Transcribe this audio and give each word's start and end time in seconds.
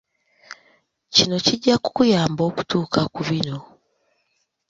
Kino 1.13 1.35
kijja 1.45 1.75
kukuyamba 1.83 2.41
okutuuka 2.49 3.01
ku 3.13 3.21
bino 3.29 3.57